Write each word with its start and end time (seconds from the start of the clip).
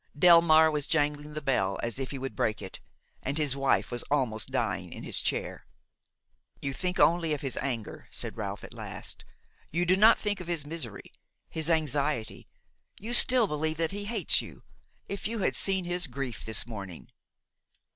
Delmare 0.17 0.71
was 0.71 0.87
jangling 0.87 1.35
the 1.35 1.43
bell 1.43 1.79
as 1.83 1.99
if 1.99 2.09
he 2.09 2.17
would 2.17 2.35
break 2.35 2.59
it, 2.59 2.79
and 3.21 3.37
his 3.37 3.55
wife 3.55 3.91
was 3.91 4.01
almost 4.09 4.49
dying 4.49 4.91
in 4.91 5.03
his 5.03 5.21
chair. 5.21 5.67
"You 6.59 6.73
think 6.73 6.99
only 6.99 7.33
of 7.35 7.41
his 7.41 7.55
anger," 7.57 8.07
said 8.09 8.35
Ralph 8.35 8.63
at 8.63 8.73
last; 8.73 9.23
"you 9.69 9.85
do 9.85 9.95
not 9.95 10.19
think 10.19 10.39
of 10.39 10.47
his 10.47 10.65
misery, 10.65 11.11
his 11.51 11.69
anxiety; 11.69 12.47
you 12.99 13.13
still 13.13 13.45
believe 13.45 13.77
that 13.77 13.91
he 13.91 14.05
hates 14.05 14.41
you. 14.41 14.63
If 15.07 15.27
you 15.27 15.37
had 15.37 15.55
seen 15.55 15.85
his 15.85 16.07
grief 16.07 16.45
this 16.45 16.65
morning!" 16.65 17.11